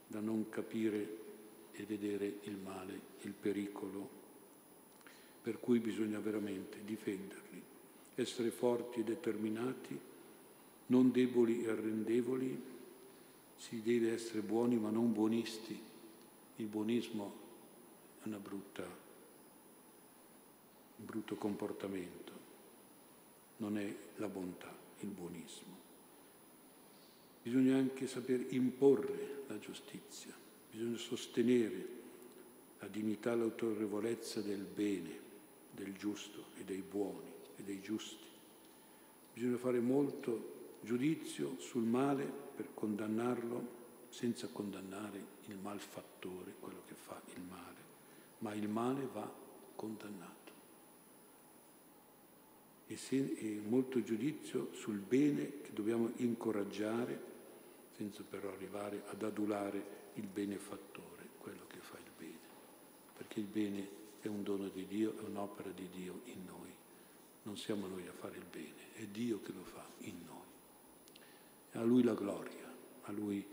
da 0.07 0.21
non 0.21 0.49
capire 0.49 1.19
e 1.73 1.85
vedere 1.85 2.39
il 2.43 2.57
male, 2.57 3.01
il 3.23 3.33
pericolo, 3.33 4.22
per 5.43 5.59
cui 5.59 5.81
bisogna 5.81 6.21
veramente 6.21 6.79
difenderli, 6.85 7.61
essere 8.15 8.51
forti 8.51 9.01
e 9.01 9.05
determinati, 9.05 9.99
non 10.87 11.11
deboli 11.11 11.65
e 11.65 11.71
arrendevoli, 11.71 12.63
si 13.57 13.83
deve 13.83 14.13
essere 14.13 14.41
buoni 14.41 14.77
ma 14.77 14.91
non 14.91 15.13
buonisti. 15.13 15.79
Il 16.57 16.67
buonismo 16.67 17.41
è 18.23 18.29
brutta, 18.29 18.83
un 20.97 21.05
brutto 21.05 21.35
comportamento, 21.35 22.33
non 23.57 23.79
è 23.79 23.95
la 24.17 24.29
bontà, 24.29 24.73
il 25.01 25.09
buonismo. 25.09 25.81
Bisogna 27.43 27.77
anche 27.77 28.07
saper 28.07 28.47
imporre 28.51 29.43
la 29.49 29.59
giustizia, 29.59 30.33
bisogna 30.71 30.97
sostenere 30.97 32.01
la 32.79 32.87
dignità 32.87 33.33
e 33.33 33.37
l'autorevolezza 33.37 34.41
del 34.41 34.63
bene, 34.63 35.22
del 35.73 35.95
giusto 35.95 36.47
e 36.59 36.65
dei 36.65 36.83
buoni 36.83 37.33
e 37.57 37.63
dei 37.63 37.81
giusti. 37.81 38.27
Bisogna 39.35 39.57
fare 39.57 39.81
molto 39.81 40.77
giudizio 40.83 41.57
sul 41.59 41.85
male 41.85 42.25
per 42.25 42.69
condannarlo 42.75 43.81
senza 44.09 44.49
condannare 44.49 45.41
il 45.47 45.57
malfattore, 45.59 46.55
quello 46.61 46.83
che 46.87 46.95
fa 46.95 47.21
il 47.35 47.41
male, 47.43 47.81
ma 48.39 48.53
il 48.55 48.69
male 48.69 49.09
va 49.13 49.31
condannato. 49.75 50.43
e, 52.93 52.97
sen- 52.97 53.35
e 53.39 53.61
molto 53.67 54.03
giudizio 54.03 54.69
sul 54.73 54.99
bene 54.99 55.63
che 55.63 55.73
dobbiamo 55.73 56.11
incoraggiare, 56.17 57.31
senza 57.97 58.23
però 58.23 58.51
arrivare 58.51 59.03
ad 59.07 59.23
adulare 59.23 60.11
il 60.15 60.27
benefattore, 60.27 61.29
quello 61.39 61.65
che 61.69 61.79
fa 61.79 61.97
il 61.97 62.11
bene, 62.19 62.39
perché 63.17 63.41
il 63.41 63.47
bene 63.47 64.01
è 64.23 64.29
un 64.29 64.43
dono 64.43 64.69
di 64.69 64.87
Dio, 64.87 65.19
è 65.19 65.23
un'opera 65.25 65.71
di 65.71 65.89
Dio 65.93 66.21
in 66.27 66.45
noi. 66.47 66.71
Non 67.43 67.57
siamo 67.57 67.89
noi 67.89 68.07
a 68.07 68.13
fare 68.13 68.37
il 68.37 68.45
bene, 68.51 68.95
è 68.95 69.03
Dio 69.07 69.41
che 69.43 69.53
lo 69.53 69.65
fa 69.65 69.85
in 70.01 70.15
noi. 70.25 70.37
A 71.73 71.83
Lui 71.83 72.05
la 72.05 72.15
gloria, 72.15 72.73
a 73.03 73.13
Lui 73.13 73.45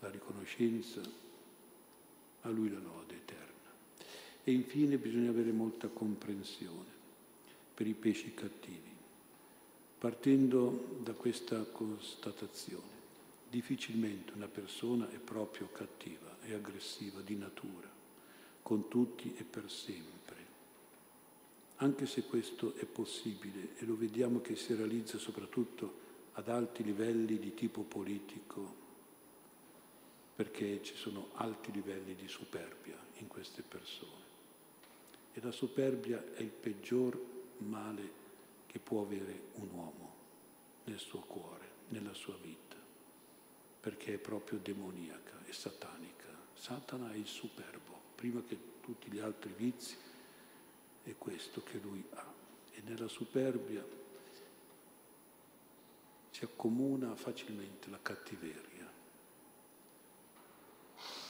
la 0.00 0.10
riconoscenza, 0.10 1.00
a 2.42 2.48
Lui 2.50 2.70
la 2.70 2.78
lode 2.78 3.14
eterna. 3.14 3.44
E 4.44 4.52
infine 4.52 4.98
bisogna 4.98 5.30
avere 5.30 5.50
molta 5.50 5.88
comprensione 5.88 6.94
per 7.74 7.86
i 7.86 7.94
pesci 7.94 8.34
cattivi, 8.34 8.94
partendo 9.98 10.98
da 11.02 11.12
questa 11.12 11.62
constatazione. 11.64 12.94
Difficilmente 13.48 14.32
una 14.34 14.48
persona 14.48 15.08
è 15.10 15.16
proprio 15.16 15.68
cattiva, 15.72 16.36
è 16.42 16.52
aggressiva 16.52 17.20
di 17.22 17.36
natura, 17.36 17.88
con 18.66 18.88
tutti 18.88 19.32
e 19.36 19.44
per 19.44 19.70
sempre. 19.70 20.34
Anche 21.76 22.04
se 22.04 22.24
questo 22.24 22.74
è 22.74 22.84
possibile 22.84 23.76
e 23.76 23.84
lo 23.84 23.96
vediamo 23.96 24.40
che 24.40 24.56
si 24.56 24.74
realizza 24.74 25.18
soprattutto 25.18 26.00
ad 26.32 26.48
alti 26.48 26.82
livelli 26.82 27.38
di 27.38 27.54
tipo 27.54 27.82
politico, 27.82 28.74
perché 30.34 30.82
ci 30.82 30.96
sono 30.96 31.28
alti 31.34 31.70
livelli 31.70 32.16
di 32.16 32.26
superbia 32.26 32.98
in 33.18 33.28
queste 33.28 33.62
persone. 33.62 34.24
E 35.32 35.40
la 35.42 35.52
superbia 35.52 36.34
è 36.34 36.42
il 36.42 36.50
peggior 36.50 37.16
male 37.58 38.10
che 38.66 38.80
può 38.80 39.02
avere 39.02 39.42
un 39.54 39.68
uomo 39.70 40.14
nel 40.86 40.98
suo 40.98 41.20
cuore, 41.20 41.68
nella 41.90 42.14
sua 42.14 42.36
vita, 42.42 42.74
perché 43.80 44.14
è 44.14 44.18
proprio 44.18 44.58
demoniaca 44.58 45.44
e 45.44 45.52
satanica. 45.52 46.34
Satana 46.52 47.12
è 47.12 47.16
il 47.16 47.28
superbo, 47.28 47.95
prima 48.16 48.42
che 48.42 48.58
tutti 48.80 49.10
gli 49.10 49.20
altri 49.20 49.52
vizi, 49.56 49.96
è 51.04 51.14
questo 51.16 51.62
che 51.62 51.78
lui 51.78 52.04
ha. 52.14 52.34
E 52.72 52.82
nella 52.84 53.06
superbia 53.06 53.84
si 56.30 56.44
accomuna 56.44 57.14
facilmente 57.14 57.88
la 57.88 58.00
cattiveria. 58.02 58.92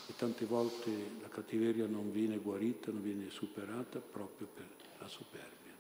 E 0.09 0.15
tante 0.17 0.47
volte 0.47 0.91
la 1.21 1.29
cattiveria 1.29 1.87
non 1.87 2.11
viene 2.11 2.39
guarita, 2.39 2.91
non 2.91 3.03
viene 3.03 3.29
superata 3.29 3.99
proprio 3.99 4.47
per 4.47 4.67
la 4.99 5.09
superbia 5.09 5.75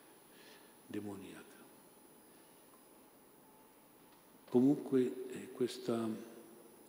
demoniaca. 0.86 1.44
Comunque 4.48 5.26
eh, 5.28 5.50
questa 5.52 6.08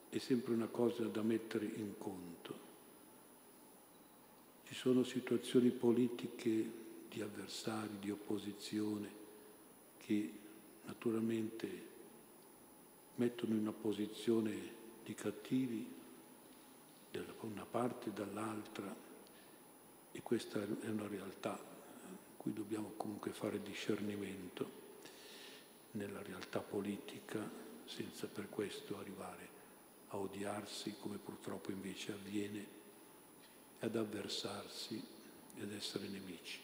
è 0.10 0.18
sempre 0.20 0.54
una 0.54 0.68
cosa 0.68 1.04
da 1.06 1.22
mettere 1.22 1.66
in 1.66 1.98
conto. 1.98 2.67
Ci 4.68 4.76
sono 4.76 5.06
situazioni 5.06 5.70
politiche 5.70 6.72
di 7.08 7.22
avversari, 7.22 8.00
di 8.00 8.12
opposizione, 8.12 9.10
che 9.96 10.34
naturalmente 10.84 11.86
mettono 13.16 13.54
in 13.54 13.62
una 13.62 13.72
posizione 13.72 14.76
di 15.06 15.14
cattivi 15.14 15.90
da 17.10 17.24
una 17.40 17.64
parte 17.64 18.10
e 18.10 18.12
dall'altra 18.12 18.94
e 20.12 20.22
questa 20.22 20.62
è 20.62 20.90
una 20.90 21.08
realtà 21.08 21.58
in 22.10 22.36
cui 22.36 22.52
dobbiamo 22.52 22.92
comunque 22.98 23.32
fare 23.32 23.62
discernimento 23.62 24.70
nella 25.92 26.22
realtà 26.22 26.60
politica 26.60 27.50
senza 27.86 28.28
per 28.28 28.50
questo 28.50 28.98
arrivare 28.98 29.48
a 30.10 30.18
odiarsi 30.18 30.98
come 31.00 31.18
purtroppo 31.18 31.72
invece 31.72 32.12
avviene, 32.12 32.77
ad 33.80 33.96
avversarsi 33.96 35.02
e 35.56 35.62
ad 35.62 35.72
essere 35.72 36.08
nemici. 36.08 36.60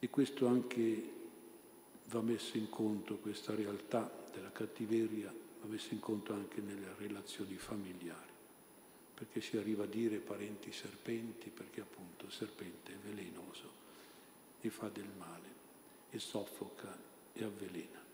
E 0.00 0.10
questo 0.10 0.46
anche 0.46 1.12
va 2.06 2.20
messo 2.20 2.56
in 2.56 2.68
conto, 2.70 3.16
questa 3.16 3.54
realtà 3.54 4.10
della 4.32 4.52
cattiveria 4.52 5.32
va 5.60 5.66
messa 5.66 5.92
in 5.92 6.00
conto 6.00 6.32
anche 6.32 6.60
nelle 6.60 6.94
relazioni 6.98 7.56
familiari, 7.56 8.32
perché 9.14 9.40
si 9.40 9.56
arriva 9.56 9.84
a 9.84 9.88
dire 9.88 10.18
parenti 10.18 10.72
serpenti, 10.72 11.50
perché 11.50 11.80
appunto 11.80 12.26
il 12.26 12.32
serpente 12.32 12.92
è 12.92 12.96
velenoso 12.96 13.70
e 14.60 14.70
fa 14.70 14.88
del 14.88 15.10
male 15.16 15.56
e 16.10 16.18
soffoca 16.18 16.96
e 17.32 17.44
avvelena. 17.44 18.06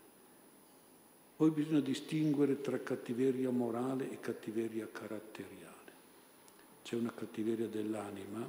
Poi 1.36 1.50
bisogna 1.50 1.80
distinguere 1.80 2.60
tra 2.60 2.80
cattiveria 2.80 3.50
morale 3.50 4.10
e 4.10 4.20
cattiveria 4.20 4.88
caratteriale. 4.90 5.73
C'è 6.84 6.94
una 6.94 7.12
cattiveria 7.12 7.66
dell'anima, 7.66 8.48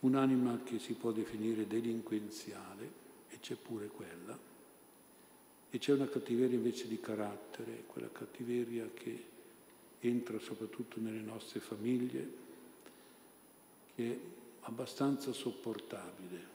un'anima 0.00 0.62
che 0.64 0.80
si 0.80 0.94
può 0.94 1.12
definire 1.12 1.68
delinquenziale, 1.68 3.04
e 3.28 3.38
c'è 3.38 3.54
pure 3.54 3.86
quella, 3.86 4.36
e 5.70 5.78
c'è 5.78 5.92
una 5.92 6.08
cattiveria 6.08 6.56
invece 6.56 6.88
di 6.88 6.98
carattere, 6.98 7.84
quella 7.86 8.10
cattiveria 8.10 8.88
che 8.92 9.24
entra 10.00 10.40
soprattutto 10.40 10.98
nelle 10.98 11.20
nostre 11.20 11.60
famiglie, 11.60 12.30
che 13.94 14.12
è 14.12 14.18
abbastanza 14.62 15.32
sopportabile, 15.32 16.54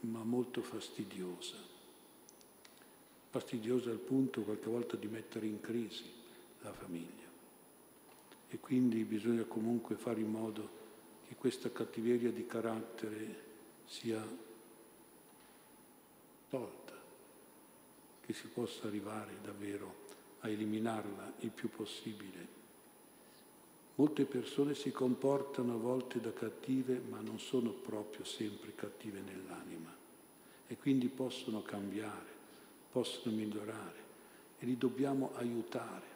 ma 0.00 0.22
molto 0.22 0.62
fastidiosa 0.62 1.72
fastidiosa 3.32 3.90
al 3.90 3.96
punto 3.96 4.42
qualche 4.42 4.68
volta 4.68 4.94
di 4.94 5.06
mettere 5.06 5.46
in 5.46 5.58
crisi 5.62 6.04
la 6.60 6.72
famiglia. 6.74 7.21
E 8.52 8.60
quindi 8.60 9.02
bisogna 9.04 9.44
comunque 9.44 9.96
fare 9.96 10.20
in 10.20 10.30
modo 10.30 10.80
che 11.26 11.34
questa 11.34 11.72
cattiveria 11.72 12.30
di 12.30 12.46
carattere 12.46 13.50
sia 13.86 14.22
tolta, 16.50 16.92
che 18.20 18.32
si 18.34 18.46
possa 18.48 18.86
arrivare 18.86 19.38
davvero 19.42 19.94
a 20.40 20.48
eliminarla 20.48 21.32
il 21.40 21.50
più 21.50 21.70
possibile. 21.70 22.60
Molte 23.94 24.24
persone 24.26 24.74
si 24.74 24.90
comportano 24.90 25.74
a 25.74 25.78
volte 25.78 26.20
da 26.20 26.32
cattive, 26.32 27.00
ma 27.08 27.20
non 27.20 27.38
sono 27.38 27.70
proprio 27.70 28.24
sempre 28.24 28.74
cattive 28.74 29.20
nell'anima 29.20 29.94
e 30.66 30.76
quindi 30.76 31.08
possono 31.08 31.62
cambiare 31.62 32.32
possono 32.92 33.34
migliorare 33.34 34.10
e 34.58 34.66
li 34.66 34.76
dobbiamo 34.76 35.30
aiutare, 35.34 36.06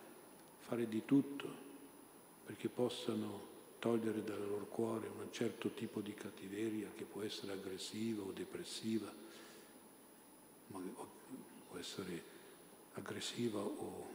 fare 0.59 0.87
di 0.87 1.03
tutto 1.07 1.65
perché 2.47 2.69
possano 2.69 3.55
togliere 3.81 4.23
dal 4.23 4.47
loro 4.47 4.67
cuore 4.67 5.09
un 5.09 5.33
certo 5.33 5.71
tipo 5.71 6.01
di 6.01 6.15
cattiveria 6.15 6.89
che 6.95 7.05
può 7.05 7.23
essere 7.23 7.53
aggressiva 7.53 8.23
o 8.23 8.31
depressiva, 8.31 9.13
può 10.69 11.79
essere 11.79 12.23
aggressiva 12.95 13.59
o 13.59 14.07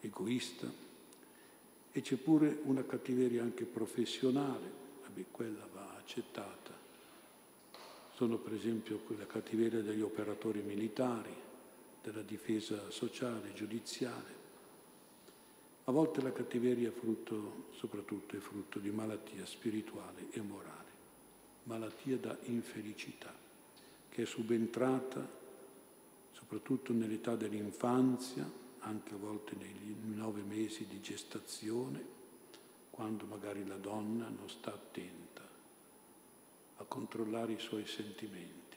egoista. 0.00 0.84
E 1.92 2.00
c'è 2.00 2.16
pure 2.16 2.58
una 2.64 2.84
cattiveria 2.84 3.42
anche 3.42 3.64
professionale, 3.64 4.70
vabbè, 5.02 5.24
quella 5.30 5.66
va 5.72 5.96
accettata. 5.96 6.72
Sono 8.14 8.38
per 8.38 8.54
esempio 8.54 9.02
la 9.18 9.26
cattiveria 9.26 9.82
degli 9.82 10.02
operatori 10.02 10.60
militari, 10.60 11.34
della 12.02 12.22
difesa 12.22 12.90
sociale, 12.90 13.52
giudiziale. 13.54 14.35
A 15.88 15.92
volte 15.92 16.20
la 16.20 16.32
cattiveria 16.32 16.88
è 16.88 16.92
frutto, 16.92 17.68
soprattutto 17.70 18.36
è 18.36 18.40
frutto 18.40 18.80
di 18.80 18.90
malattia 18.90 19.46
spirituale 19.46 20.30
e 20.32 20.40
morale, 20.40 20.90
malattia 21.62 22.16
da 22.16 22.36
infelicità, 22.46 23.32
che 24.08 24.22
è 24.22 24.26
subentrata 24.26 25.24
soprattutto 26.32 26.92
nell'età 26.92 27.36
dell'infanzia, 27.36 28.50
anche 28.80 29.14
a 29.14 29.16
volte 29.16 29.54
nei 29.54 29.96
nove 30.14 30.42
mesi 30.42 30.86
di 30.88 31.00
gestazione, 31.00 32.14
quando 32.90 33.24
magari 33.24 33.64
la 33.64 33.76
donna 33.76 34.28
non 34.28 34.48
sta 34.48 34.74
attenta 34.74 35.42
a 36.78 36.84
controllare 36.84 37.52
i 37.52 37.60
suoi 37.60 37.86
sentimenti. 37.86 38.76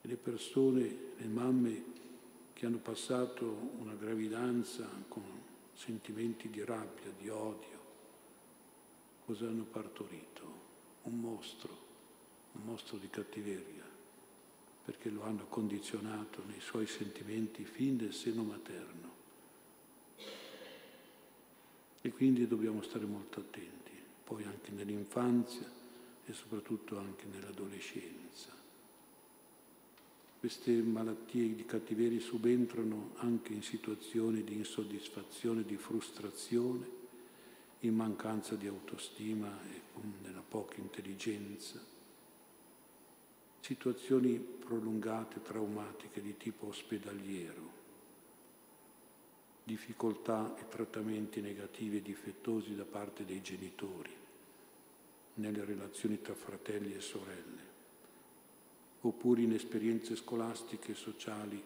E 0.00 0.08
le 0.08 0.16
persone, 0.16 0.96
le 1.18 1.26
mamme 1.26 1.84
che 2.54 2.64
hanno 2.64 2.78
passato 2.78 3.72
una 3.78 3.94
gravidanza 3.94 4.88
con 5.08 5.48
sentimenti 5.80 6.50
di 6.50 6.62
rabbia, 6.62 7.10
di 7.16 7.30
odio, 7.30 7.78
cosa 9.24 9.46
hanno 9.46 9.64
partorito? 9.64 10.58
Un 11.04 11.18
mostro, 11.18 11.78
un 12.52 12.64
mostro 12.64 12.98
di 12.98 13.08
cattiveria, 13.08 13.88
perché 14.84 15.08
lo 15.08 15.22
hanno 15.22 15.46
condizionato 15.46 16.44
nei 16.44 16.60
suoi 16.60 16.86
sentimenti 16.86 17.64
fin 17.64 17.96
del 17.96 18.12
seno 18.12 18.42
materno. 18.42 19.08
E 22.02 22.10
quindi 22.10 22.46
dobbiamo 22.46 22.82
stare 22.82 23.06
molto 23.06 23.40
attenti, 23.40 23.92
poi 24.22 24.44
anche 24.44 24.72
nell'infanzia 24.72 25.66
e 26.26 26.32
soprattutto 26.34 26.98
anche 26.98 27.24
nell'adolescenza. 27.24 28.59
Queste 30.40 30.72
malattie 30.72 31.54
di 31.54 31.66
cattiveria 31.66 32.18
subentrano 32.18 33.10
anche 33.16 33.52
in 33.52 33.62
situazioni 33.62 34.42
di 34.42 34.54
insoddisfazione, 34.54 35.64
di 35.64 35.76
frustrazione, 35.76 36.88
in 37.80 37.94
mancanza 37.94 38.54
di 38.54 38.66
autostima 38.66 39.60
e 39.64 39.82
nella 40.22 40.40
poca 40.40 40.80
intelligenza, 40.80 41.78
situazioni 43.60 44.38
prolungate, 44.38 45.42
traumatiche 45.42 46.22
di 46.22 46.34
tipo 46.38 46.68
ospedaliero, 46.68 47.72
difficoltà 49.62 50.56
e 50.56 50.66
trattamenti 50.68 51.42
negativi 51.42 51.98
e 51.98 52.02
difettosi 52.02 52.74
da 52.74 52.84
parte 52.84 53.26
dei 53.26 53.42
genitori, 53.42 54.16
nelle 55.34 55.64
relazioni 55.66 56.22
tra 56.22 56.34
fratelli 56.34 56.94
e 56.94 57.00
sorelle, 57.02 57.69
oppure 59.02 59.42
in 59.42 59.52
esperienze 59.52 60.16
scolastiche 60.16 60.92
e 60.92 60.94
sociali 60.94 61.62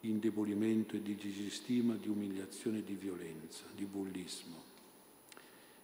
di 0.00 0.08
indebolimento 0.08 0.96
e 0.96 1.02
di 1.02 1.14
disistima, 1.14 1.94
di 1.94 2.08
umiliazione 2.08 2.78
e 2.78 2.84
di 2.84 2.94
violenza, 2.94 3.64
di 3.74 3.84
bullismo. 3.84 4.68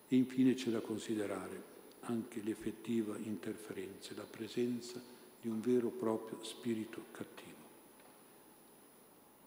E 0.09 0.17
infine 0.17 0.55
c'è 0.55 0.71
da 0.71 0.81
considerare 0.81 1.75
anche 2.01 2.41
l'effettiva 2.41 3.17
interferenza 3.19 4.13
e 4.13 4.17
la 4.17 4.25
presenza 4.25 5.03
di 5.41 5.49
un 5.49 5.61
vero 5.61 5.89
e 5.89 5.93
proprio 5.93 6.43
spirito 6.43 7.05
cattivo. 7.11 7.55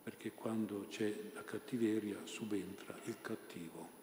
Perché 0.03 0.31
quando 0.33 0.85
c'è 0.89 1.13
la 1.33 1.43
cattiveria 1.43 2.25
subentra 2.25 2.97
il 3.05 3.15
cattivo. 3.21 3.97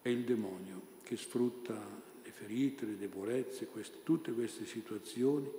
È 0.00 0.08
il 0.08 0.24
demonio 0.24 0.92
che 1.02 1.16
sfrutta 1.16 2.12
ferite, 2.34 2.84
le 2.84 2.98
debolezze, 2.98 3.66
queste, 3.66 4.02
tutte 4.02 4.32
queste 4.32 4.66
situazioni 4.66 5.50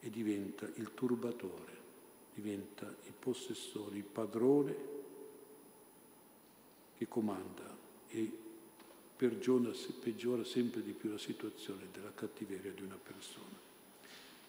e 0.00 0.10
diventa 0.10 0.68
il 0.76 0.90
turbatore, 0.94 1.76
diventa 2.34 2.86
il 2.86 3.12
possessore, 3.18 3.96
il 3.96 4.04
padrone 4.04 4.76
che 6.96 7.08
comanda 7.08 7.76
e 8.08 8.30
peggiora, 9.16 9.70
peggiora 10.00 10.44
sempre 10.44 10.82
di 10.82 10.92
più 10.92 11.10
la 11.10 11.18
situazione 11.18 11.86
della 11.92 12.12
cattiveria 12.14 12.72
di 12.72 12.82
una 12.82 12.98
persona. 13.02 13.66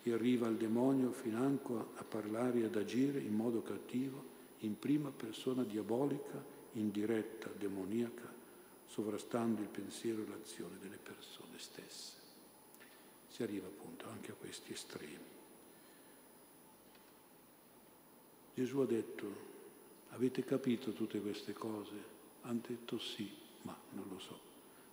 E 0.02 0.13
arriva 0.13 0.47
il 0.47 0.56
demonio 0.56 1.12
financo 1.12 1.91
a 1.95 2.04
parlare 2.04 2.60
e 2.60 2.65
ad 2.65 2.75
agire 2.75 3.19
in 3.19 3.34
modo 3.34 3.62
cattivo, 3.62 4.38
in 4.60 4.78
prima 4.78 5.10
persona 5.10 5.63
diabolica, 5.63 6.43
in 6.73 6.91
diretta 6.91 7.49
demoniaca, 7.58 8.38
sovrastando 8.89 9.62
il 9.62 9.67
pensiero 9.67 10.23
e 10.23 10.28
l'azione 10.28 10.78
delle 10.80 10.97
persone 10.97 11.58
stesse. 11.58 12.17
Si 13.30 13.43
arriva 13.43 13.67
appunto 13.67 14.10
anche 14.10 14.32
a 14.32 14.36
questi 14.36 14.73
estremi. 14.73 15.38
Gesù 18.54 18.80
ha 18.80 18.86
detto, 18.86 19.47
avete 20.10 20.43
capito 20.43 20.91
tutte 20.91 21.21
queste 21.21 21.54
cose? 21.54 22.17
Hanno 22.41 22.62
detto 22.67 22.99
sì, 22.99 23.32
ma 23.62 23.78
non 23.91 24.08
lo 24.10 24.19
so 24.19 24.47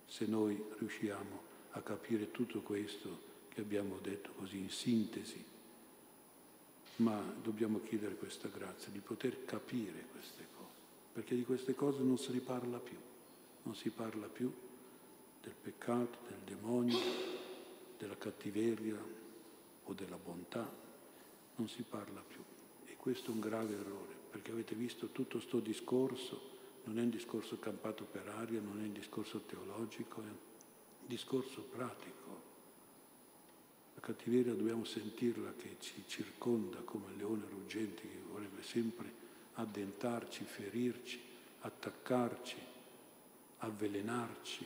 se 0.07 0.25
noi 0.25 0.61
riusciamo 0.79 1.55
a 1.71 1.81
capire 1.81 2.31
tutto 2.31 2.61
questo 2.61 3.25
che 3.49 3.61
abbiamo 3.61 3.99
detto 4.01 4.31
così 4.31 4.57
in 4.57 4.69
sintesi. 4.69 5.43
Ma 6.97 7.21
dobbiamo 7.43 7.81
chiedere 7.83 8.15
questa 8.15 8.47
grazia 8.47 8.89
di 8.91 8.99
poter 8.99 9.45
capire 9.45 10.05
queste 10.11 10.47
cose, 10.55 10.71
perché 11.13 11.35
di 11.35 11.43
queste 11.43 11.75
cose 11.75 12.01
non 12.01 12.17
si 12.17 12.31
riparla 12.31 12.79
più, 12.79 12.97
non 13.67 13.75
si 13.75 13.89
parla 13.89 14.27
più 14.27 14.49
del 15.41 15.53
peccato, 15.61 16.19
del 16.29 16.55
demonio, 16.55 16.97
della 17.97 18.15
cattiveria 18.17 18.95
o 19.83 19.93
della 19.93 20.15
bontà, 20.15 20.65
non 21.57 21.67
si 21.67 21.83
parla 21.83 22.23
più. 22.25 22.41
E 22.85 22.95
questo 22.95 23.29
è 23.29 23.33
un 23.33 23.41
grave 23.41 23.73
errore, 23.73 24.15
perché 24.31 24.51
avete 24.51 24.73
visto 24.73 25.07
tutto 25.07 25.37
questo 25.37 25.59
discorso 25.59 26.55
non 26.85 26.97
è 26.97 27.01
un 27.01 27.09
discorso 27.09 27.59
campato 27.59 28.05
per 28.05 28.29
aria, 28.29 28.61
non 28.61 28.79
è 28.79 28.83
un 28.83 28.93
discorso 28.93 29.41
teologico, 29.41 30.21
è 30.21 30.29
un 30.29 30.37
discorso 31.05 31.63
pratico. 31.63 32.41
La 33.95 33.99
cattiveria 33.99 34.53
dobbiamo 34.53 34.85
sentirla 34.85 35.51
che 35.57 35.75
ci 35.79 36.05
circonda 36.07 36.79
come 36.85 37.07
un 37.07 37.17
leone 37.17 37.43
ruggente 37.49 38.03
che 38.03 38.21
vorrebbe 38.31 38.63
sempre 38.63 39.11
addentarci, 39.55 40.45
ferirci, 40.45 41.19
attaccarci, 41.59 42.75
avvelenarci, 43.59 44.65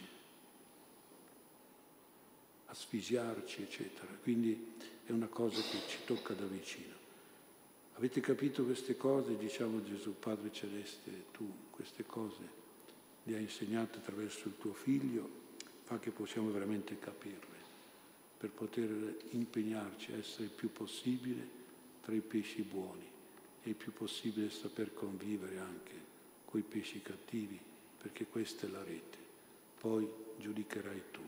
asfisiarci, 2.66 3.62
eccetera. 3.62 4.12
Quindi 4.22 4.74
è 5.06 5.12
una 5.12 5.28
cosa 5.28 5.62
che 5.62 5.78
ci 5.88 6.00
tocca 6.06 6.34
da 6.34 6.46
vicino. 6.46 7.00
Avete 7.96 8.20
capito 8.22 8.64
queste 8.64 8.98
cose? 8.98 9.38
Diciamo 9.38 9.84
Gesù, 9.84 10.16
Padre 10.18 10.52
Celeste, 10.52 11.26
tu 11.32 11.50
queste 11.70 12.06
cose 12.06 12.60
le 13.24 13.36
hai 13.36 13.44
insegnate 13.44 13.98
attraverso 13.98 14.48
il 14.48 14.58
tuo 14.58 14.74
Figlio, 14.74 15.30
fa 15.84 16.00
che 16.00 16.10
possiamo 16.10 16.50
veramente 16.52 16.98
capirle, 16.98 17.60
per 18.38 18.50
poter 18.50 19.18
impegnarci 19.32 20.14
a 20.14 20.18
essere 20.18 20.46
il 20.46 20.50
più 20.50 20.72
possibile 20.72 21.60
tra 22.02 22.16
i 22.16 22.22
pesci 22.22 22.64
buoni 22.64 23.08
e 23.62 23.70
il 23.70 23.76
più 23.76 23.94
possibile 23.94 24.50
saper 24.50 24.94
convivere 24.94 25.60
anche 25.60 25.94
con 26.46 26.60
i 26.60 26.64
pesci 26.64 27.02
cattivi, 27.02 27.60
perché 28.02 28.26
questa 28.26 28.66
è 28.66 28.70
la 28.70 28.84
rete. 28.84 29.18
Poi 29.80 30.10
giudicherai 30.38 31.04
tu 31.12 31.22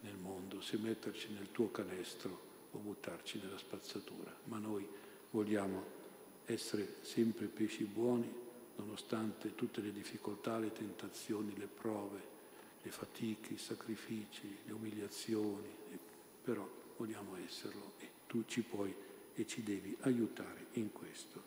nel 0.00 0.16
mondo 0.16 0.60
se 0.60 0.76
metterci 0.76 1.32
nel 1.32 1.50
tuo 1.50 1.70
canestro 1.70 2.46
o 2.72 2.78
buttarci 2.78 3.40
nella 3.42 3.58
spazzatura, 3.58 4.34
ma 4.44 4.58
noi 4.58 4.86
vogliamo 5.30 5.96
essere 6.44 6.96
sempre 7.02 7.46
pesci 7.46 7.84
buoni 7.84 8.46
nonostante 8.76 9.54
tutte 9.54 9.80
le 9.80 9.92
difficoltà, 9.92 10.58
le 10.58 10.72
tentazioni, 10.72 11.56
le 11.56 11.66
prove, 11.66 12.36
le 12.82 12.90
fatiche, 12.90 13.54
i 13.54 13.58
sacrifici, 13.58 14.58
le 14.64 14.72
umiliazioni, 14.72 15.68
però 16.42 16.68
vogliamo 16.96 17.36
esserlo 17.36 17.92
e 17.98 18.08
tu 18.26 18.44
ci 18.46 18.62
puoi 18.62 18.94
e 19.34 19.46
ci 19.46 19.62
devi 19.62 19.96
aiutare 20.00 20.66
in 20.74 20.92
questo, 20.92 21.42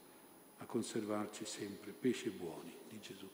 a 0.57 0.65
conservarci 0.65 1.45
sempre 1.45 1.91
pesci 1.91 2.29
buoni 2.29 2.75
di 2.89 2.99
Gesù. 2.99 3.30